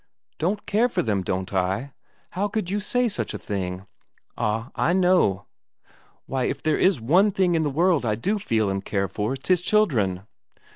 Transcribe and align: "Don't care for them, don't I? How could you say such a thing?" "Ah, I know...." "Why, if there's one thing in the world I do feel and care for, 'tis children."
"Don't 0.39 0.65
care 0.65 0.89
for 0.89 1.03
them, 1.03 1.21
don't 1.21 1.53
I? 1.53 1.93
How 2.31 2.47
could 2.47 2.71
you 2.71 2.79
say 2.79 3.07
such 3.07 3.35
a 3.35 3.37
thing?" 3.37 3.85
"Ah, 4.35 4.71
I 4.73 4.93
know...." 4.93 5.45
"Why, 6.25 6.45
if 6.45 6.63
there's 6.63 6.99
one 6.99 7.29
thing 7.29 7.53
in 7.53 7.61
the 7.61 7.69
world 7.69 8.03
I 8.03 8.15
do 8.15 8.39
feel 8.39 8.67
and 8.71 8.83
care 8.83 9.07
for, 9.07 9.35
'tis 9.37 9.61
children." 9.61 10.23